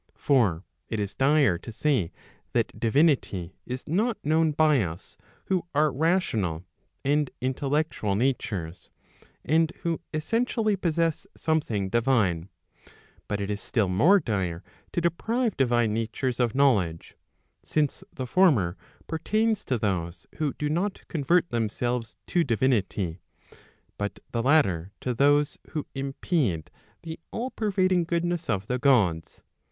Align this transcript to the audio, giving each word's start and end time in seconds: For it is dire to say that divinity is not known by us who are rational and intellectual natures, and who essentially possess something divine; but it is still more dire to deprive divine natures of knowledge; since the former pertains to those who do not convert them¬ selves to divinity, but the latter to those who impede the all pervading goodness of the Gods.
For 0.15 0.63
it 0.89 0.99
is 0.99 1.13
dire 1.13 1.59
to 1.59 1.71
say 1.71 2.11
that 2.53 2.79
divinity 2.79 3.53
is 3.67 3.87
not 3.87 4.17
known 4.25 4.51
by 4.51 4.81
us 4.81 5.15
who 5.45 5.67
are 5.75 5.91
rational 5.91 6.65
and 7.05 7.29
intellectual 7.39 8.15
natures, 8.15 8.89
and 9.45 9.69
who 9.83 10.01
essentially 10.11 10.75
possess 10.75 11.27
something 11.37 11.89
divine; 11.89 12.49
but 13.27 13.39
it 13.39 13.51
is 13.51 13.61
still 13.61 13.87
more 13.89 14.19
dire 14.19 14.63
to 14.91 15.01
deprive 15.01 15.55
divine 15.55 15.93
natures 15.93 16.39
of 16.39 16.55
knowledge; 16.55 17.15
since 17.61 18.03
the 18.11 18.25
former 18.25 18.77
pertains 19.05 19.63
to 19.65 19.77
those 19.77 20.25
who 20.37 20.53
do 20.55 20.67
not 20.67 21.07
convert 21.09 21.47
them¬ 21.49 21.69
selves 21.69 22.17
to 22.25 22.43
divinity, 22.43 23.19
but 23.99 24.17
the 24.31 24.41
latter 24.41 24.91
to 24.99 25.13
those 25.13 25.59
who 25.73 25.85
impede 25.93 26.71
the 27.03 27.19
all 27.29 27.51
pervading 27.51 28.03
goodness 28.03 28.49
of 28.49 28.65
the 28.65 28.79
Gods. 28.79 29.43